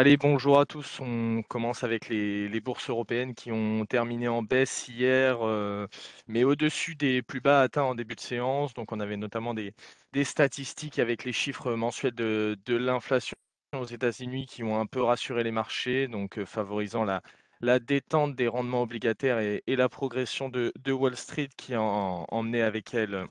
Allez, 0.00 0.16
bonjour 0.16 0.60
à 0.60 0.64
tous. 0.64 1.00
On 1.00 1.42
commence 1.42 1.82
avec 1.82 2.08
les, 2.08 2.60
bourses 2.60 2.88
européennes 2.88 3.34
qui 3.34 3.50
ont 3.50 3.84
terminé 3.84 4.28
en 4.28 4.44
baisse 4.44 4.86
hier, 4.86 5.38
euh, 5.42 5.88
mais 6.28 6.44
au-dessus 6.44 6.94
des 6.94 7.20
plus 7.20 7.40
bas 7.40 7.62
atteints 7.62 7.82
en 7.82 7.96
début 7.96 8.14
de 8.14 8.20
séance. 8.20 8.74
Donc, 8.74 8.92
on 8.92 9.00
avait 9.00 9.16
notamment 9.16 9.54
des, 9.54 9.74
statistiques 10.22 11.00
avec 11.00 11.24
les 11.24 11.32
chiffres 11.32 11.72
mensuels 11.74 12.14
de, 12.14 12.56
l'inflation 12.68 13.34
aux 13.76 13.86
États-Unis 13.86 14.46
qui 14.46 14.62
ont 14.62 14.78
un 14.78 14.86
peu 14.86 15.02
rassuré 15.02 15.42
les 15.42 15.50
marchés, 15.50 16.06
donc 16.06 16.38
euh, 16.38 16.46
favorisant 16.46 17.04
la, 17.04 17.80
détente 17.80 18.36
des 18.36 18.46
rendements 18.46 18.82
obligataires 18.82 19.40
et, 19.40 19.62
la 19.66 19.88
progression 19.88 20.48
de, 20.48 20.72
Wall 20.92 21.16
Street 21.16 21.48
qui 21.56 21.74
a 21.74 21.82
en- 21.82 22.24
emmené 22.30 22.62
avec 22.62 22.94
elle 22.94 23.26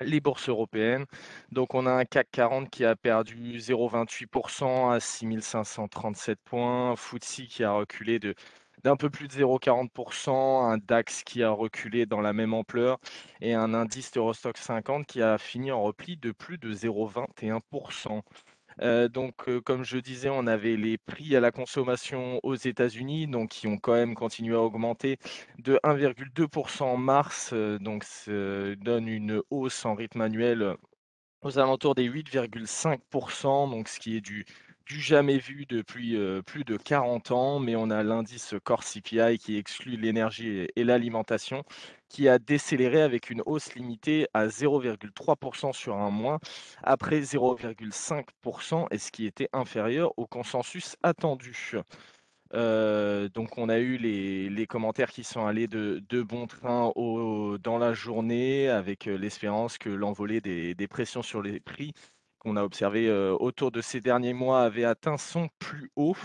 les 0.00 0.20
bourses 0.20 0.48
européennes. 0.48 1.06
Donc 1.52 1.74
on 1.74 1.86
a 1.86 1.92
un 1.92 2.04
CAC 2.04 2.28
40 2.32 2.70
qui 2.70 2.84
a 2.84 2.96
perdu 2.96 3.58
0,28% 3.58 4.92
à 4.92 5.00
6537 5.00 6.38
points, 6.44 6.94
FTSE 6.96 7.46
qui 7.48 7.64
a 7.64 7.72
reculé 7.72 8.18
de 8.18 8.34
d'un 8.82 8.96
peu 8.96 9.10
plus 9.10 9.28
de 9.28 9.32
0,40%, 9.34 10.72
un 10.72 10.78
DAX 10.78 11.22
qui 11.24 11.42
a 11.42 11.50
reculé 11.50 12.06
dans 12.06 12.20
la 12.20 12.32
même 12.32 12.54
ampleur 12.54 12.98
et 13.40 13.54
un 13.54 13.74
indice 13.74 14.16
Eurostock 14.16 14.56
50 14.56 15.06
qui 15.06 15.22
a 15.22 15.38
fini 15.38 15.70
en 15.70 15.82
repli 15.82 16.16
de 16.16 16.32
plus 16.32 16.58
de 16.58 16.72
0,21%. 16.72 18.22
Donc, 18.80 19.34
comme 19.64 19.84
je 19.84 19.98
disais, 19.98 20.30
on 20.30 20.46
avait 20.46 20.76
les 20.76 20.96
prix 20.98 21.36
à 21.36 21.40
la 21.40 21.50
consommation 21.50 22.40
aux 22.42 22.54
États-Unis, 22.54 23.26
donc 23.26 23.50
qui 23.50 23.66
ont 23.66 23.78
quand 23.78 23.92
même 23.92 24.14
continué 24.14 24.54
à 24.54 24.60
augmenter 24.60 25.18
de 25.58 25.78
1,2 25.84 26.82
en 26.82 26.96
mars, 26.96 27.52
donc 27.52 28.04
ce 28.04 28.74
donne 28.74 29.08
une 29.08 29.42
hausse 29.50 29.84
en 29.84 29.94
rythme 29.94 30.22
annuel, 30.22 30.76
aux 31.42 31.58
alentours 31.58 31.94
des 31.94 32.08
8,5 32.08 33.70
donc 33.70 33.88
ce 33.88 33.98
qui 33.98 34.16
est 34.16 34.20
du 34.20 34.44
du 34.86 35.00
jamais 35.00 35.38
vu 35.38 35.66
depuis, 35.66 36.16
heu, 36.16 36.42
plus 36.44 36.64
de 36.64 36.76
40 36.76 37.30
ans. 37.30 37.58
Mais 37.60 37.76
on 37.76 37.90
a 37.90 38.02
l'indice 38.02 38.54
Core 38.64 38.82
CPI 38.84 39.38
qui 39.38 39.56
exclut 39.56 39.96
l'énergie 39.96 40.66
et 40.74 40.84
l'alimentation, 40.84 41.62
qui 42.08 42.28
a 42.28 42.38
décéléré 42.38 43.02
avec 43.02 43.30
une 43.30 43.42
hausse 43.46 43.74
limitée 43.74 44.26
à 44.34 44.48
0,3% 44.48 45.72
sur 45.72 45.96
un 45.96 46.10
mois, 46.10 46.38
après 46.82 47.22
0,5 47.22 48.28
et 48.90 48.98
ce 48.98 49.10
qui 49.12 49.26
était 49.26 49.48
inférieur 49.52 50.12
au 50.18 50.26
consensus 50.26 50.96
attendu. 51.02 51.54
Heu, 52.54 53.28
donc 53.32 53.58
on 53.58 53.68
a 53.68 53.78
eu 53.78 53.96
les 53.98 54.66
commentaires 54.66 55.10
qui 55.12 55.24
sont 55.24 55.46
allés 55.46 55.68
de 55.68 56.22
bon 56.22 56.46
train 56.46 56.92
dans 56.96 57.78
la 57.78 57.92
journée 57.94 58.68
avec, 58.68 59.06
heu, 59.08 59.14
l'espérance 59.16 59.78
que 59.78 59.88
l'envolée 59.90 60.40
des 60.40 60.88
pressions 60.88 61.22
sur 61.22 61.42
les 61.42 61.60
prix 61.60 61.92
qu'on 62.40 62.56
a 62.56 62.64
observé, 62.64 63.10
autour 63.38 63.70
de 63.70 63.80
ces 63.80 64.00
derniers 64.00 64.32
mois 64.32 64.62
avait 64.62 64.84
atteint 64.84 65.18
son 65.18 65.48
plus 65.58 65.90
haut 65.96 66.16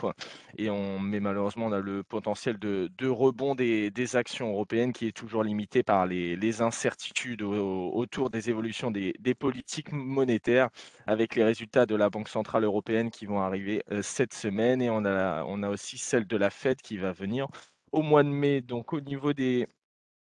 et 0.58 0.70
on 0.70 1.00
mais 1.00 1.20
malheureusement 1.20 1.68
on 1.68 1.72
a 1.72 1.80
le 1.80 2.04
potentiel 2.04 2.58
de 2.58 3.08
rebond 3.08 3.54
des 3.56 4.16
actions 4.16 4.50
européennes 4.50 4.94
qui 4.94 5.08
est 5.08 5.12
toujours 5.12 5.44
limité 5.44 5.84
par 5.84 6.06
les 6.08 6.62
incertitudes 6.62 7.42
au 7.44 7.92
autour 7.94 8.30
des 8.30 8.50
évolutions 8.50 8.92
des 8.92 9.36
politiques 9.38 9.92
monétaires 9.92 10.70
avec 11.08 11.36
les 11.36 11.44
résultats 11.44 11.86
de 11.86 11.96
la 11.96 12.10
Banque 12.10 12.30
centrale 12.30 12.64
européenne 12.64 13.12
qui 13.12 13.26
vont 13.26 13.42
arriver, 13.42 13.84
cette 14.02 14.34
semaine 14.34 14.82
et 14.82 14.90
on 14.90 15.06
a 15.06 15.44
on 15.46 15.64
a 15.64 15.70
aussi 15.70 15.98
celle 15.98 16.26
de 16.28 16.38
la 16.38 16.50
Fed 16.50 16.82
qui 16.82 16.98
va 16.98 17.12
venir 17.12 17.48
au 17.92 18.02
mois 18.02 18.24
de 18.24 18.30
mai. 18.30 18.62
Donc 18.62 18.94
au 18.94 19.02
niveau 19.02 19.34
des 19.34 19.68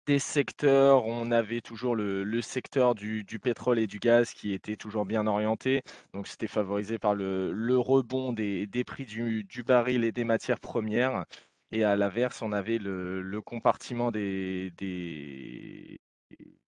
des 0.05 0.19
secteurs, 0.19 1.05
on 1.05 1.31
avait 1.31 1.61
toujours 1.61 1.95
le 1.95 2.41
secteur 2.41 2.95
du 2.95 3.25
pétrole 3.41 3.79
et 3.79 3.87
du 3.87 3.99
gaz 3.99 4.33
qui 4.33 4.53
était 4.53 4.75
toujours 4.75 5.05
bien 5.05 5.27
orienté. 5.27 5.81
Donc 6.13 6.27
c'était 6.27 6.47
favorisé 6.47 6.99
par 6.99 7.15
le 7.15 7.77
rebond 7.77 8.33
des 8.33 8.83
prix 8.85 9.05
du 9.05 9.63
baril 9.63 10.03
et 10.03 10.11
des 10.11 10.23
matières 10.23 10.59
premières 10.59 11.25
et 11.71 11.83
à 11.83 11.95
l'inverse, 11.95 12.41
on 12.41 12.51
avait 12.51 12.77
le 12.77 13.39
compartiment 13.41 14.11
des 14.11 14.71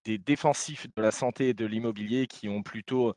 défensifs 0.05 0.87
de 0.95 1.01
la 1.01 1.11
santé 1.11 1.49
et 1.49 1.53
de 1.53 1.65
l'immobilier 1.65 2.27
qui 2.27 2.49
ont 2.49 2.63
plutôt 2.63 3.13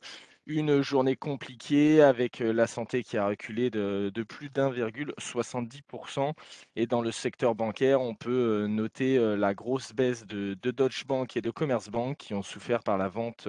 une 0.47 0.81
journée 0.81 1.15
compliquée 1.15 2.01
avec, 2.01 2.39
la 2.39 2.67
santé 2.67 3.03
qui 3.03 3.17
a 3.17 3.27
reculé 3.27 3.69
de 3.69 4.11
de 4.13 4.23
plus 4.23 4.49
d'1,70. 4.49 6.33
Et 6.75 6.87
dans 6.87 7.01
le 7.01 7.11
secteur 7.11 7.55
bancaire, 7.55 8.01
on 8.01 8.15
peut, 8.15 8.65
noter, 8.67 9.17
la 9.37 9.53
grosse 9.53 9.93
baisse 9.93 10.25
de 10.25 10.57
de 10.61 10.71
Deutsche 10.71 11.05
Bank 11.05 11.37
et 11.37 11.41
de 11.41 11.51
Commerzbank 11.51 12.17
qui 12.17 12.33
ont 12.33 12.43
souffert 12.43 12.83
par 12.83 12.97
la 12.97 13.07
vente, 13.09 13.47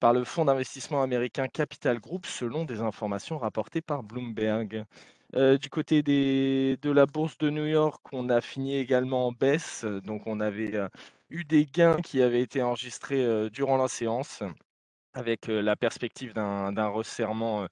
par 0.00 0.12
le 0.12 0.24
fonds 0.24 0.44
d'investissement 0.44 1.02
américain 1.02 1.48
Capital 1.48 1.98
Group, 2.00 2.26
selon 2.26 2.64
des 2.64 2.80
informations 2.80 3.38
rapportées 3.38 3.82
par 3.82 4.02
Bloomberg. 4.02 4.84
Du 5.34 5.70
côté 5.70 6.02
des 6.02 6.78
de 6.82 6.90
la 6.90 7.06
bourse 7.06 7.36
de 7.38 7.50
New 7.50 7.66
York, 7.66 8.02
on 8.12 8.30
a 8.30 8.40
fini 8.40 8.76
également 8.76 9.26
en 9.26 9.32
baisse, 9.32 9.84
donc 10.04 10.26
on 10.26 10.40
avait, 10.40 10.74
eu 11.30 11.44
des 11.44 11.66
gains 11.66 12.00
qui 12.00 12.22
avaient 12.22 12.40
été 12.42 12.62
enregistrés, 12.62 13.50
durant 13.50 13.76
la 13.76 13.88
séance 13.88 14.42
avec, 15.18 15.46
la 15.48 15.76
perspective 15.76 16.32
d'un 16.34 16.86
resserrement, 16.88 17.66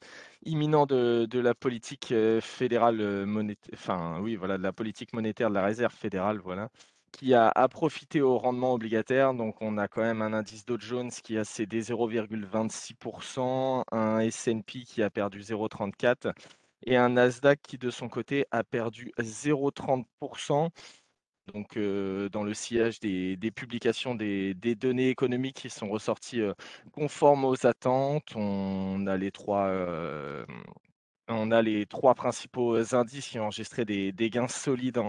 imminent 0.44 0.86
de 0.86 1.38
la 1.38 1.54
politique, 1.54 2.12
fédérale, 2.40 3.00
heu, 3.00 3.26
monét 3.26 3.58
enfin 3.74 4.18
oui, 4.20 4.36
voilà, 4.36 4.58
de 4.58 4.62
la 4.62 4.72
politique 4.72 5.12
monétaire 5.12 5.48
de 5.50 5.54
la 5.54 5.64
réserve 5.64 5.92
fédérale, 5.94 6.38
voilà, 6.38 6.68
qui 7.12 7.34
a 7.34 7.48
a 7.54 7.68
profité 7.68 8.20
au 8.22 8.38
rendement 8.38 8.72
obligataire. 8.74 9.34
Donc 9.34 9.56
on 9.62 9.78
a 9.78 9.88
quand 9.88 10.02
même 10.02 10.22
un 10.22 10.32
indice 10.32 10.64
Dow 10.66 10.78
Jones 10.78 11.10
qui 11.10 11.38
a 11.38 11.44
cédé 11.44 11.80
0,26% 11.82 13.84
un 13.92 14.18
S&P 14.20 14.82
qui 14.84 15.02
a 15.02 15.10
perdu 15.10 15.40
0,34% 15.40 16.32
et 16.86 16.96
un 16.96 17.10
Nasdaq 17.10 17.60
qui, 17.62 17.78
de 17.78 17.90
son 17.90 18.08
côté, 18.08 18.46
a 18.50 18.64
perdu 18.64 19.12
0,30 19.18 20.04
donc, 21.54 21.78
dans 21.78 22.42
le 22.44 22.54
sillage 22.54 23.00
des 23.00 23.50
publications 23.54 24.14
des 24.14 24.54
données 24.74 25.08
économiques 25.10 25.56
qui 25.56 25.70
sont 25.70 25.88
ressorties, 25.88 26.42
conformes 26.92 27.44
aux 27.44 27.66
attentes. 27.66 28.34
On 28.36 29.06
a 29.06 29.16
les 29.16 29.30
3, 29.30 29.68
hem, 29.70 30.46
on 31.28 31.50
a 31.50 31.62
les 31.62 31.86
3 31.86 32.14
principaux 32.14 32.76
indices 32.94 33.28
qui 33.28 33.38
ont 33.38 33.44
enregistré 33.44 33.84
des 33.84 34.12
gains 34.30 34.48
solides 34.48 35.00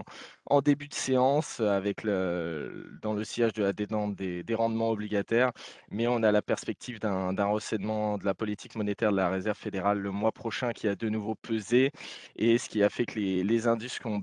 en 0.46 0.62
début 0.62 0.88
de 0.88 0.94
séance, 0.94 1.60
avec 1.60 2.04
le 2.04 2.98
dans 3.02 3.14
le 3.14 3.24
sillage 3.24 3.54
de 3.54 3.64
la 3.64 3.74
détente 3.74 4.16
des 4.16 4.56
rendements 4.56 4.90
obligataires. 4.92 5.52
Mais 5.92 6.08
on 6.08 6.24
a 6.24 6.32
la 6.32 6.42
perspective 6.42 7.00
d'un 7.00 7.46
resserrement 7.46 8.18
de 8.18 8.26
la 8.26 8.34
politique 8.34 8.76
monétaire 8.76 9.12
de 9.12 9.18
la 9.18 9.30
réserve 9.30 9.58
fédérale 9.58 10.00
le 10.00 10.12
mois 10.12 10.32
prochain 10.32 10.72
qui 10.74 10.88
a 10.88 10.96
de 10.96 11.10
nouveau 11.10 11.36
pesé 11.36 11.92
et 12.36 12.58
ce 12.58 12.70
qui 12.70 12.84
a 12.84 12.90
fait 12.90 13.06
que 13.06 13.20
les 13.20 13.44
les 13.44 13.68
indices 13.68 14.00
ont 14.06 14.20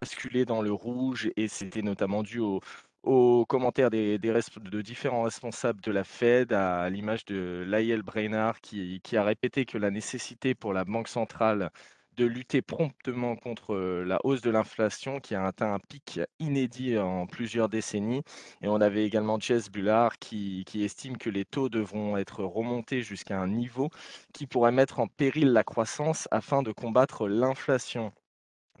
basculé 0.00 0.44
dans 0.44 0.62
le 0.62 0.72
rouge 0.72 1.30
et 1.36 1.48
c'était 1.48 1.82
notamment 1.82 2.22
dû 2.22 2.40
aux 2.40 2.60
aux 3.04 3.46
commentaires 3.46 3.90
des 3.90 4.18
de 4.18 4.82
différents 4.82 5.22
responsables 5.22 5.80
de 5.80 5.92
la 5.92 6.04
Fed, 6.04 6.52
à 6.52 6.90
l'image 6.90 7.24
de 7.24 7.64
Lael 7.66 8.02
Brainard 8.02 8.60
qui 8.60 9.00
a 9.16 9.22
répété 9.24 9.64
que 9.64 9.78
la 9.78 9.90
nécessité 9.90 10.54
pour 10.54 10.72
la 10.72 10.84
banque 10.84 11.08
centrale 11.08 11.70
de 12.16 12.24
lutter 12.26 12.60
promptement 12.60 13.36
contre, 13.36 13.76
la 14.04 14.18
hausse 14.24 14.40
de 14.42 14.50
l'inflation 14.50 15.20
qui 15.20 15.36
a 15.36 15.46
atteint 15.46 15.72
un 15.72 15.78
pic 15.78 16.20
inédit 16.40 16.98
en 16.98 17.26
plusieurs 17.26 17.68
décennies 17.68 18.22
et 18.62 18.68
on 18.68 18.80
avait 18.80 19.04
également 19.06 19.38
Jess 19.38 19.70
Bullard 19.70 20.18
qui 20.18 20.64
estime 20.74 21.16
que 21.16 21.30
les 21.30 21.44
taux 21.44 21.68
devront 21.68 22.16
être 22.16 22.42
remontés 22.44 23.02
jusqu'à 23.02 23.40
un 23.40 23.48
niveau 23.48 23.90
qui 24.34 24.46
pourrait 24.46 24.72
mettre 24.72 24.98
en 25.00 25.06
péril 25.06 25.52
la 25.52 25.64
croissance 25.64 26.28
afin 26.32 26.62
de 26.62 26.72
combattre 26.72 27.28
l'inflation. 27.28 28.12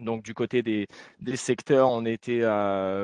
Donc 0.00 0.22
du 0.22 0.32
côté 0.34 0.62
des 0.62 0.86
secteurs, 1.36 1.90
on 1.90 2.04
était, 2.04 2.42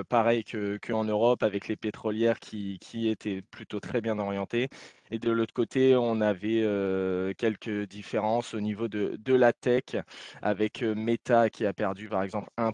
pareil 0.08 0.44
que 0.44 0.78
qu'en 0.78 1.04
Europe 1.04 1.42
avec 1.42 1.68
les 1.68 1.76
pétrolières 1.76 2.38
qui 2.38 2.78
étaient 3.08 3.42
plutôt 3.42 3.80
très 3.80 4.00
bien 4.00 4.18
orientées 4.18 4.68
et 5.10 5.18
de 5.18 5.30
l'autre 5.30 5.52
côté, 5.54 5.96
on 5.96 6.20
avait, 6.20 6.62
heu, 6.62 7.32
quelques 7.38 7.86
différences 7.88 8.54
au 8.54 8.60
niveau 8.60 8.88
de 8.88 9.16
de 9.18 9.34
la 9.34 9.52
tech 9.52 9.96
avec, 10.42 10.82
heu, 10.82 10.94
Meta 10.94 11.50
qui 11.50 11.66
a 11.66 11.72
perdu 11.72 12.08
par 12.08 12.22
exemple 12.22 12.48
1 12.56 12.72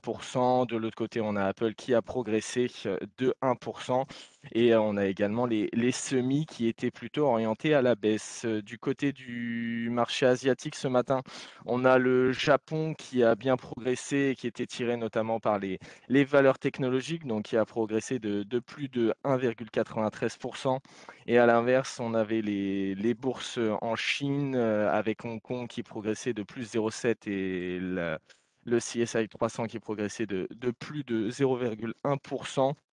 De 0.66 0.76
l'autre 0.76 0.96
côté, 0.96 1.20
on 1.20 1.36
a 1.36 1.44
Apple 1.44 1.74
qui 1.74 1.94
a 1.94 2.02
progressé, 2.02 2.68
heu, 2.86 2.98
de 3.18 3.34
1% 3.42 4.06
et 4.52 4.74
on 4.74 4.96
a 4.96 5.06
également 5.06 5.46
les 5.46 5.68
les 5.72 5.92
semis 5.92 6.46
qui 6.46 6.66
étaient 6.68 6.90
plutôt 6.90 7.26
orientés 7.26 7.74
à 7.74 7.82
la 7.82 7.94
baisse. 7.94 8.44
Du 8.46 8.78
côté 8.78 9.12
du 9.12 9.88
marché 9.90 10.26
asiatique 10.26 10.76
ce 10.76 10.88
matin, 10.88 11.22
on 11.66 11.84
a 11.84 11.98
le 11.98 12.32
Japon 12.32 12.94
qui 12.94 13.22
a 13.24 13.34
bien 13.34 13.56
progressé 13.56 14.30
et 14.30 14.34
qui 14.36 14.46
était 14.46 14.66
tiré 14.66 14.96
notamment 14.96 15.40
par 15.40 15.58
les 15.58 15.78
les 16.08 16.24
valeurs 16.24 16.58
technologiques, 16.58 17.26
donc 17.26 17.44
qui 17.44 17.56
a 17.56 17.64
progressé 17.64 18.18
de 18.18 18.42
de 18.44 18.58
plus 18.60 18.88
de 18.88 19.14
1,93 19.24 20.80
et 21.26 21.38
à 21.38 21.46
l'inverse, 21.46 22.00
on 22.00 22.14
avait 22.20 22.42
les 22.42 22.94
les 22.94 23.14
bourses, 23.14 23.58
en 23.80 23.96
Chine, 23.96 24.54
avec 24.56 25.24
Hong 25.24 25.40
Kong 25.40 25.68
qui 25.68 25.82
progressait 25.82 26.34
de 26.34 26.42
plus 26.42 26.72
0,7 26.74 27.28
et 27.28 27.80
la 27.80 28.18
le 28.64 28.78
CSI 28.78 29.28
300 29.28 29.66
qui 29.66 29.78
progressait 29.80 30.26
de 30.26 30.46
de 30.50 30.70
plus 30.70 31.04
de 31.04 31.30
0,1 31.30 32.16
Et 32.16 32.89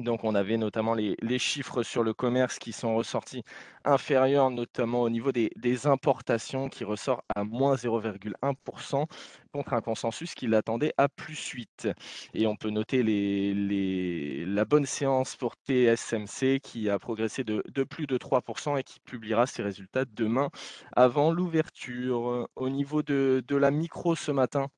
donc, 0.00 0.24
on 0.24 0.34
avait 0.34 0.56
notamment 0.56 0.94
les 0.94 1.38
chiffres 1.38 1.82
sur 1.82 2.02
le 2.02 2.12
commerce 2.12 2.58
qui 2.58 2.72
sont 2.72 2.96
ressortis 2.96 3.42
inférieurs, 3.84 4.50
notamment 4.50 5.02
au 5.02 5.10
niveau 5.10 5.30
des 5.32 5.86
importations 5.86 6.68
qui 6.68 6.84
ressort 6.84 7.22
à 7.34 7.44
-0,1 7.44 9.06
contre 9.52 9.72
un 9.72 9.80
consensus 9.80 10.34
qui 10.34 10.46
l'attendait 10.46 10.92
à 10.96 11.08
+8 11.08 11.92
et 12.34 12.46
on 12.46 12.56
peut 12.56 12.70
noter 12.70 13.02
la 13.04 14.64
bonne 14.64 14.86
séance 14.86 15.36
pour 15.36 15.54
TSMC 15.68 16.60
qui 16.60 16.88
a 16.90 16.98
progressé 16.98 17.44
de 17.44 17.84
plus 17.84 18.06
de 18.06 18.16
3% 18.18 18.76
et 18.78 18.82
qui 18.82 19.00
publiera 19.00 19.46
ses 19.46 19.62
résultats 19.62 20.04
demain 20.06 20.50
avant 20.96 21.30
l'ouverture. 21.32 22.48
Au 22.56 22.68
niveau 22.68 23.02
de 23.02 23.44
la 23.50 23.70
micro 23.70 24.14
ce 24.16 24.32
matin, 24.32 24.68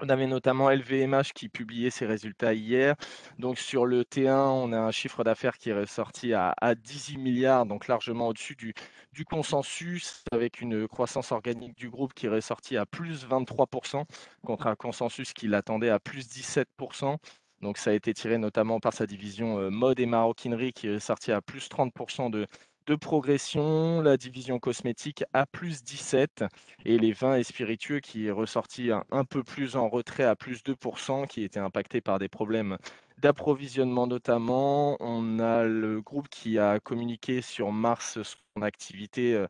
on 0.00 0.08
avait 0.08 0.26
notamment 0.26 0.70
LVMH 0.70 1.32
qui 1.34 1.48
publiait 1.48 1.90
ses 1.90 2.06
résultats 2.06 2.54
hier. 2.54 2.94
Donc 3.38 3.58
sur 3.58 3.86
le 3.86 4.02
T1, 4.02 4.30
on 4.30 4.72
a 4.72 4.78
un 4.78 4.90
chiffre 4.90 5.24
d'affaires 5.24 5.58
qui 5.58 5.70
est 5.70 5.78
ressorti 5.78 6.32
à, 6.32 6.54
à 6.60 6.74
18 6.74 7.18
milliards, 7.18 7.66
donc 7.66 7.88
largement 7.88 8.28
au-dessus 8.28 8.54
du, 8.56 8.74
du 9.12 9.24
consensus, 9.24 10.24
avec 10.32 10.60
une 10.60 10.86
croissance 10.86 11.32
organique 11.32 11.76
du 11.76 11.90
groupe 11.90 12.14
qui 12.14 12.26
est 12.26 12.30
ressortie 12.30 12.76
à 12.76 12.86
plus 12.86 13.26
23%, 13.26 14.04
contre 14.44 14.66
un 14.66 14.76
consensus 14.76 15.32
qui 15.32 15.48
l'attendait 15.48 15.90
à 15.90 15.98
plus 15.98 16.28
17%. 16.28 17.16
Donc 17.60 17.76
ça 17.76 17.90
a 17.90 17.92
été 17.92 18.14
tiré 18.14 18.38
notamment 18.38 18.78
par 18.78 18.92
sa 18.92 19.06
division 19.06 19.58
euh, 19.58 19.70
mode 19.70 19.98
et 19.98 20.06
maroquinerie 20.06 20.72
qui 20.72 20.86
est 20.86 21.00
sortie 21.00 21.32
à 21.32 21.40
plus 21.40 21.68
30% 21.68 22.30
de, 22.30 22.46
de 22.88 22.94
progression, 22.94 24.00
la 24.00 24.16
division 24.16 24.58
cosmétique 24.58 25.22
à 25.34 25.44
plus 25.44 25.84
17 25.84 26.44
et 26.86 26.98
les 26.98 27.12
vins 27.12 27.36
et 27.36 27.44
spiritueux 27.44 28.00
qui 28.00 28.28
est 28.28 28.30
ressorti 28.30 28.90
un, 28.90 29.24
peu 29.26 29.44
plus 29.44 29.76
en 29.76 29.90
retrait 29.90 30.24
à 30.24 30.34
plus 30.34 30.62
2%, 30.64 31.26
qui 31.26 31.42
était 31.42 31.60
impacté 31.60 32.00
par 32.00 32.18
des 32.18 32.30
problèmes 32.30 32.78
d'approvisionnement 33.18 34.06
notamment. 34.06 34.96
On 35.00 35.38
a 35.38 35.64
le 35.64 36.00
groupe 36.00 36.30
qui 36.30 36.58
a 36.58 36.80
communiqué 36.80 37.42
sur 37.42 37.72
mars 37.72 38.18
son 38.22 38.62
activité 38.62 39.34
euh, 39.34 39.46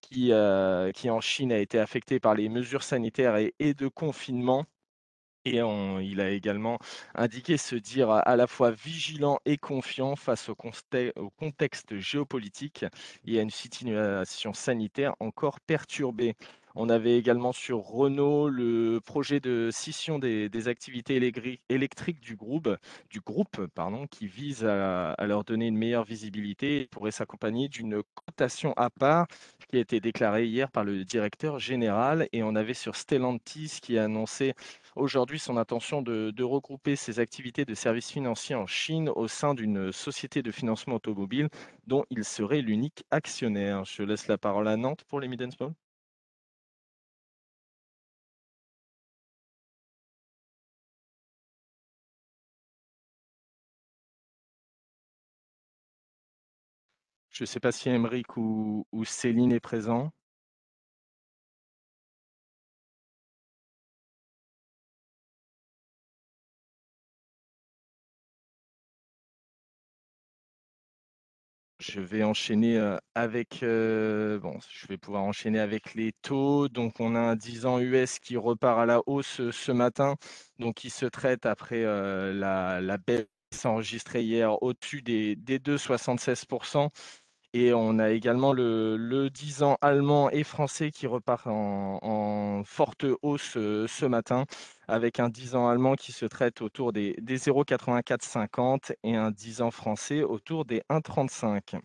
qui, 0.00 0.32
euh, 0.32 0.90
qui 0.90 1.10
en 1.10 1.20
Chine 1.20 1.52
a 1.52 1.58
été 1.58 1.78
affectée 1.78 2.18
par 2.18 2.34
les 2.34 2.48
mesures 2.48 2.82
sanitaires 2.82 3.36
et 3.36 3.74
de 3.74 3.86
confinement. 3.86 4.64
Et 5.46 5.60
il 6.02 6.20
a 6.20 6.30
également 6.30 6.78
indiqué 7.14 7.56
se 7.56 7.74
dire 7.74 8.10
à 8.10 8.36
la 8.36 8.46
fois 8.46 8.70
vigilant 8.72 9.38
et 9.46 9.56
confiant 9.56 10.14
face 10.14 10.50
au 10.50 10.54
contexte 10.54 11.98
géopolitique 11.98 12.84
et 13.26 13.38
à 13.38 13.42
une 13.42 13.50
situation 13.50 14.52
sanitaire 14.52 15.14
encore 15.18 15.60
perturbée. 15.60 16.34
On 16.76 16.88
avait 16.88 17.18
également 17.18 17.52
sur 17.52 17.78
Renault 17.78 18.48
le 18.48 19.00
projet 19.04 19.40
de 19.40 19.70
scission 19.72 20.20
des 20.20 20.68
activités 20.68 21.16
électriques 21.68 22.20
du 22.20 22.36
groupe 22.36 22.68
pardon, 23.74 24.06
qui 24.06 24.28
vise 24.28 24.64
à 24.64 25.16
leur 25.26 25.42
donner 25.42 25.66
une 25.66 25.76
meilleure 25.76 26.04
visibilité 26.04 26.82
et 26.82 26.86
pourrait 26.86 27.10
s'accompagner 27.10 27.68
d'une 27.68 28.02
cotation 28.14 28.72
à 28.76 28.88
part 28.88 29.26
qui 29.68 29.78
a 29.78 29.80
été 29.80 30.00
déclarée 30.00 30.46
hier 30.46 30.70
par 30.70 30.84
le 30.84 31.04
directeur 31.04 31.58
général. 31.58 32.28
Et 32.32 32.42
on 32.44 32.54
avait 32.54 32.74
sur 32.74 32.94
Stellantis 32.94 33.78
qui 33.82 33.98
a 33.98 34.04
annoncé 34.04 34.54
aujourd'hui 34.96 35.38
son 35.38 35.56
intention 35.56 36.02
de, 36.02 36.42
regrouper 36.42 36.96
ses 36.96 37.20
activités 37.20 37.64
de 37.64 37.74
services 37.74 38.10
financiers 38.10 38.54
en 38.56 38.66
Chine 38.66 39.10
au 39.10 39.28
sein 39.28 39.54
d'une 39.54 39.92
société 39.92 40.42
de 40.42 40.50
financement 40.50 40.96
automobile 40.96 41.48
dont 41.86 42.04
il 42.10 42.24
serait 42.24 42.60
l'unique 42.62 43.04
actionnaire. 43.10 43.84
Je 43.84 44.02
laisse 44.02 44.26
la 44.28 44.38
parole 44.38 44.68
à 44.68 44.76
Nantes 44.76 45.04
pour 45.08 45.20
les 45.20 45.28
mid. 45.28 45.40
Je 57.30 57.42
ne 57.44 57.46
sais 57.46 57.60
pas 57.60 57.72
si 57.72 57.88
Aymeric 57.88 58.36
ou, 58.36 58.86
ou 58.92 59.04
Céline 59.04 59.52
est 59.52 59.60
présent. 59.60 60.12
Je 71.80 72.00
vais 72.02 72.22
enchaîner, 72.22 72.78
avec, 73.14 73.60
bon, 73.62 74.58
je 74.70 74.86
vais 74.86 74.98
pouvoir 74.98 75.22
enchaîner 75.22 75.60
avec 75.60 75.94
les 75.94 76.12
taux. 76.20 76.68
Donc 76.68 77.00
on 77.00 77.14
a 77.14 77.20
un 77.20 77.36
10 77.36 77.64
ans 77.64 77.80
US 77.80 78.18
qui 78.18 78.36
repart 78.36 78.78
à 78.80 78.84
la 78.86 79.00
hausse, 79.06 79.40
ce 79.50 79.72
matin, 79.72 80.16
donc 80.58 80.74
qui 80.76 80.90
se 80.90 81.06
traite 81.06 81.46
après, 81.46 81.82
la 81.84 82.98
baisse 83.06 83.26
enregistrée 83.64 84.22
hier 84.22 84.62
au-dessus 84.62 85.00
des 85.02 85.36
des 85.36 85.58
2,76% 85.58 86.90
et 87.52 87.72
on 87.72 87.98
a 87.98 88.10
également 88.10 88.52
le 88.52 88.96
le 88.96 89.30
10 89.30 89.62
ans 89.62 89.76
allemand 89.80 90.30
et 90.30 90.44
français 90.44 90.90
qui 90.90 91.06
repart 91.06 91.46
en 91.46 91.98
en 92.02 92.62
forte 92.64 93.06
hausse, 93.22 93.52
ce 93.54 94.06
matin, 94.06 94.44
avec 94.90 95.20
un 95.20 95.28
10 95.28 95.54
ans 95.56 95.68
allemand 95.68 95.94
qui 95.94 96.12
se 96.12 96.26
traite 96.26 96.62
autour 96.62 96.92
des 96.92 97.14
des 97.20 97.38
0,8450 97.38 98.92
et 99.04 99.16
un 99.16 99.30
10 99.30 99.62
ans 99.62 99.70
français 99.70 100.22
autour 100.22 100.64
des 100.64 100.82
1,35. 100.90 101.80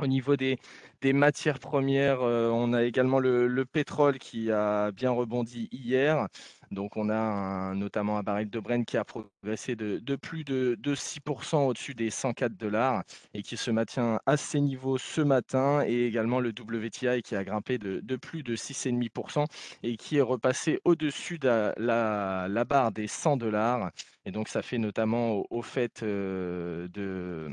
Au 0.00 0.06
niveau 0.06 0.36
des 0.36 1.12
matières 1.12 1.58
premières, 1.58 2.22
heu, 2.22 2.50
on 2.52 2.72
a 2.72 2.84
également 2.84 3.18
le 3.18 3.46
le 3.48 3.64
pétrole 3.66 4.18
qui 4.18 4.50
a 4.50 4.92
bien 4.92 5.10
rebondi 5.10 5.68
hier. 5.72 6.26
Donc 6.70 6.96
on 6.96 7.10
a 7.10 7.74
notamment 7.74 8.16
un 8.18 8.22
baril 8.22 8.48
de 8.48 8.60
Brent 8.60 8.84
qui 8.86 8.96
a 8.96 9.04
progressé 9.04 9.76
de 9.76 10.16
plus 10.16 10.44
de 10.44 10.76
de 10.78 10.94
6% 10.94 11.66
au-dessus 11.66 11.94
des 11.94 12.10
104 12.10 12.54
et 13.34 13.42
qui 13.42 13.56
se 13.56 13.70
maintient 13.70 14.20
à 14.26 14.36
ces 14.36 14.60
niveaux 14.60 14.96
ce 14.98 15.20
matin 15.20 15.82
et 15.86 16.06
également 16.06 16.40
le 16.40 16.52
WTI 16.52 17.22
qui 17.22 17.36
a 17.36 17.44
grimpé 17.44 17.78
de 17.78 18.00
de 18.00 18.16
plus 18.16 18.42
de 18.42 18.56
6,5% 18.56 19.46
et 19.82 19.96
qui 19.96 20.16
est 20.16 20.22
repassé 20.22 20.80
au-dessus 20.84 21.38
de 21.38 21.72
la 21.76 22.64
barre 22.64 22.92
des 22.92 23.06
100 23.06 23.90
et 24.24 24.30
donc 24.32 24.48
ça 24.48 24.62
fait 24.62 24.78
notamment 24.78 25.44
au 25.50 25.62
fait, 25.62 26.02
heu, 26.02 26.88
de, 26.92 27.48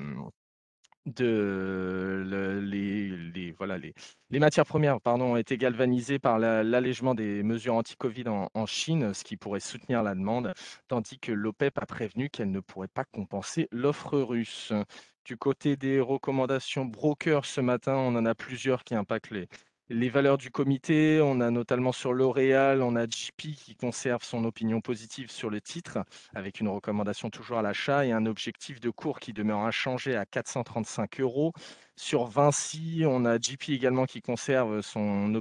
les 4.30 4.40
matières 4.40 4.66
premières, 4.66 5.00
ont 5.06 5.38
été 5.38 5.58
galvanisées 5.58 6.20
par 6.20 6.38
la 6.38 6.64
l'allègement 6.64 7.16
des 7.16 7.44
mesures 7.44 7.76
anti-Covid 7.76 8.28
en 8.28 8.50
en 8.54 8.66
Chine, 8.66 9.14
ce 9.14 9.24
qui 9.24 9.38
pourrait 9.38 9.60
soutenir 9.62 10.04
la 10.04 10.16
demande, 10.16 10.54
tandis 10.88 11.18
que 11.20 11.32
l'OPEP 11.32 11.78
a 11.78 11.86
prévenu 11.86 12.30
qu'elle 12.30 12.52
ne 12.52 12.60
pourrait 12.60 12.88
pas 12.90 13.06
compenser 13.06 13.68
l'offre 13.72 14.20
russe. 14.20 14.74
Du 15.24 15.38
côté 15.38 15.76
des 15.78 16.00
recommandations 16.00 16.86
brokers 16.86 17.46
ce 17.46 17.62
matin, 17.62 17.96
on 17.96 18.16
en 18.16 18.26
a 18.26 18.36
plusieurs 18.36 18.84
qui 18.84 18.96
impactent 18.96 19.32
les 19.32 19.48
les 19.90 20.10
valeurs 20.10 20.38
du 20.38 20.52
comité. 20.52 21.20
On 21.22 21.40
a 21.42 21.52
notamment 21.52 21.92
sur 21.92 22.14
L'Oréal, 22.14 22.82
on 22.82 22.96
a 22.96 23.06
JP 23.06 23.56
qui 23.56 23.76
conserve 23.76 24.24
son 24.24 24.44
opinion 24.46 24.82
positive 24.82 25.32
sur 25.32 25.50
le 25.50 25.62
titre 25.62 26.00
avec 26.34 26.60
une 26.60 26.68
recommandation 26.68 27.30
toujours 27.30 27.60
à 27.60 27.62
l'achat 27.62 28.06
et 28.06 28.12
un 28.12 28.26
objectif 28.26 28.80
de 28.80 28.90
cours 28.90 29.20
qui 29.20 29.34
demeure 29.34 29.60
inchangé 29.60 30.16
à 30.16 30.26
435 30.26 31.20
euros. 31.22 31.54
Sur 31.96 32.26
Vinci, 32.26 33.04
on 33.08 33.26
a 33.26 33.40
JP 33.40 33.70
également 33.70 34.06
qui 34.06 34.22
conserve 34.22 34.82
son, 34.82 35.34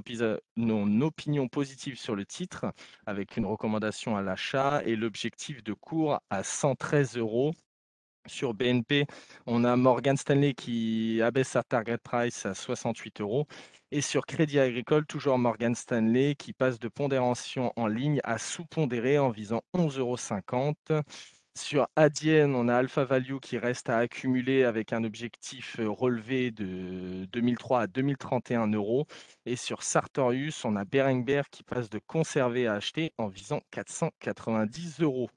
opinion 1.01 1.47
positive 1.47 1.99
sur 1.99 2.15
le 2.15 2.25
titre 2.25 2.65
avec 3.05 3.37
une 3.37 3.45
recommandation 3.45 4.17
à 4.17 4.21
l'achat 4.21 4.81
et 4.85 4.95
l'objectif 4.95 5.63
de 5.63 5.73
cours 5.73 6.19
à 6.29 6.43
113 6.43 7.17
euros. 7.17 7.53
Sur 8.27 8.53
BNP, 8.53 9.05
on 9.45 9.63
a 9.63 9.75
Morgan 9.75 10.17
Stanley 10.17 10.53
qui 10.53 11.21
abaisse 11.21 11.49
sa 11.49 11.63
target 11.63 11.97
price 11.97 12.45
à 12.45 12.53
68 12.53 13.21
euros. 13.21 13.47
Et 13.91 14.01
sur 14.01 14.25
Crédit 14.25 14.59
Agricole, 14.59 15.05
toujours 15.05 15.37
Morgan 15.37 15.73
Stanley 15.73 16.35
qui 16.35 16.51
passe 16.53 16.77
de 16.79 16.89
pondération 16.89 17.71
en 17.77 17.87
ligne 17.87 18.19
à 18.23 18.37
sous-pondéré 18.37 19.17
en 19.17 19.29
visant 19.29 19.61
11,50 19.73 19.99
euros. 19.99 20.17
Sur 21.57 21.87
Adyen, 21.95 22.53
on 22.53 22.67
a 22.67 22.75
Alpha 22.75 23.03
Value 23.03 23.39
qui 23.41 23.57
reste 23.57 23.89
à 23.89 23.97
accumuler 23.97 24.63
avec 24.63 24.93
un 24.93 25.03
objectif 25.03 25.77
relevé 25.79 26.51
de 26.51 27.25
2003 27.31 27.81
à 27.81 27.87
2031 27.87 28.67
euros. 28.73 29.07
Et 29.45 29.55
sur 29.55 29.81
Sartorius, 29.81 30.65
on 30.65 30.75
a 30.75 30.85
Berenberg 30.85 31.47
qui 31.49 31.63
passe 31.63 31.89
de 31.89 31.99
conserver 32.05 32.67
à 32.67 32.73
acheter 32.73 33.11
en 33.17 33.27
visant 33.27 33.61
490 33.71 35.01
euros. 35.01 35.31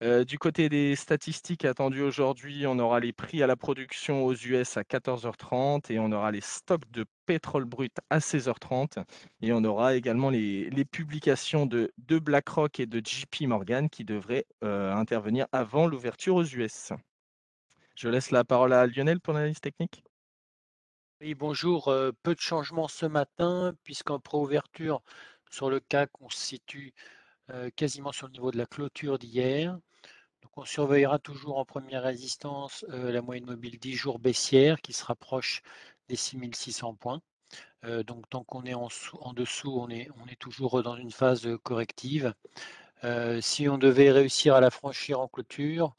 Du 0.00 0.38
côté 0.38 0.68
des 0.68 0.94
statistiques 0.94 1.64
attendues 1.64 2.02
aujourd'hui, 2.02 2.68
on 2.68 2.78
aura 2.78 3.00
les 3.00 3.12
prix 3.12 3.42
à 3.42 3.48
la 3.48 3.56
production 3.56 4.24
aux 4.24 4.32
US 4.32 4.76
à 4.76 4.84
14:30 4.84 5.90
et 5.90 5.98
on 5.98 6.12
aura 6.12 6.30
les 6.30 6.40
stocks 6.40 6.88
de 6.92 7.04
pétrole 7.26 7.64
brut 7.64 7.92
à 8.08 8.20
16:30 8.20 9.00
et 9.40 9.52
on 9.52 9.64
aura 9.64 9.96
également 9.96 10.30
les 10.30 10.84
publications 10.84 11.66
de 11.66 11.90
BlackRock 11.98 12.78
et 12.78 12.86
de 12.86 13.04
JP 13.04 13.48
Morgan 13.48 13.90
qui 13.90 14.04
devraient, 14.04 14.46
intervenir 14.62 15.46
avant 15.50 15.88
l'ouverture 15.88 16.36
aux 16.36 16.44
US. 16.44 16.92
Je 17.96 18.08
laisse 18.08 18.30
la 18.30 18.44
parole 18.44 18.74
à 18.74 18.86
Lionel 18.86 19.20
pour 19.20 19.34
l'analyse 19.34 19.60
technique. 19.60 20.04
Oui, 21.20 21.34
bonjour. 21.34 21.92
peu 22.22 22.36
de 22.36 22.40
changements 22.40 22.86
ce 22.86 23.04
matin, 23.04 23.74
puisqu'en 23.82 24.20
préouverture, 24.20 25.02
sur 25.50 25.70
le 25.70 25.80
CAC, 25.80 26.10
on 26.20 26.30
se 26.30 26.38
situe 26.38 26.94
euh, 27.50 27.70
quasiment 27.76 28.12
sur 28.12 28.26
le 28.28 28.32
niveau 28.32 28.50
de 28.50 28.58
la 28.58 28.66
clôture 28.66 29.18
d'hier. 29.18 29.78
On 30.56 30.64
surveillera 30.64 31.18
toujours 31.20 31.58
en 31.58 31.64
première 31.64 32.02
résistance, 32.04 32.84
heu, 32.90 33.10
la 33.12 33.22
moyenne 33.22 33.46
mobile 33.46 33.78
10 33.78 33.94
jours 33.94 34.18
baissière 34.18 34.80
qui 34.82 34.92
se 34.92 35.04
rapproche 35.04 35.62
des 36.08 36.16
6 36.16 36.38
600 36.54 36.94
points. 36.94 37.20
Heu, 37.84 38.04
donc 38.04 38.28
tant 38.30 38.44
qu'on 38.44 38.64
est 38.64 38.74
en 38.74 38.88
sous 38.90 39.18
en 39.18 39.32
dessous, 39.34 39.72
on 39.78 39.88
est 39.90 40.10
toujours 40.40 40.82
dans 40.82 40.96
une 40.96 41.12
phase, 41.12 41.48
corrective. 41.64 42.34
Si 43.40 43.68
on 43.68 43.78
devait 43.78 44.10
réussir 44.12 44.54
à 44.54 44.60
la 44.60 44.70
franchir 44.70 45.20
en 45.20 45.28
clôture, 45.28 45.94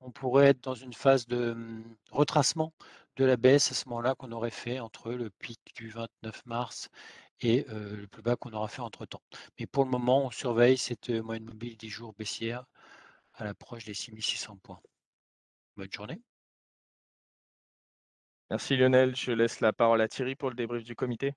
on 0.00 0.10
pourrait 0.10 0.48
être 0.48 0.62
dans 0.62 0.74
une 0.74 0.92
phase 0.94 1.26
de, 1.26 1.52
mmh, 1.54 1.84
retracement 2.10 2.72
de 3.16 3.24
la 3.24 3.36
baisse 3.36 3.70
à 3.72 3.74
ce 3.74 3.88
moment-là 3.88 4.14
qu'on 4.14 4.32
aurait 4.32 4.50
fait 4.50 4.80
entre 4.80 5.12
le 5.12 5.30
pic 5.30 5.60
du 5.76 5.90
29 5.90 6.44
mars 6.46 6.90
et 7.44 7.66
le 7.68 8.06
plus 8.06 8.22
bas 8.22 8.36
qu'on 8.36 8.52
aura 8.52 8.68
fait 8.68 8.80
entre-temps. 8.80 9.22
Mais 9.58 9.66
pour 9.66 9.84
le 9.84 9.90
moment, 9.90 10.26
on 10.26 10.30
surveille 10.30 10.78
cette, 10.78 11.10
moyenne 11.10 11.44
mobile 11.44 11.76
10 11.76 11.88
jours 11.88 12.14
baissière 12.14 12.64
à 13.34 13.44
l'approche 13.44 13.84
des 13.84 13.94
6 13.94 14.20
600 14.20 14.56
points. 14.62 14.80
Bonne 15.76 15.92
journée. 15.92 16.20
Merci 18.50 18.76
Lionel, 18.76 19.16
je 19.16 19.32
laisse 19.32 19.60
la 19.60 19.72
parole 19.72 20.02
à 20.02 20.08
Thierry 20.08 20.34
pour 20.34 20.50
le 20.50 20.54
débrief 20.54 20.84
du 20.84 20.94
comité. 20.94 21.32